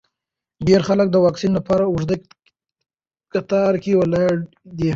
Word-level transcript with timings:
ډېر 0.67 0.81
خلک 0.87 1.07
د 1.11 1.15
واکسین 1.25 1.51
لپاره 1.55 1.83
اوږده 1.87 2.15
کتار 3.33 3.73
کې 3.83 3.91
ولاړ 4.01 4.33
دي. 4.77 4.89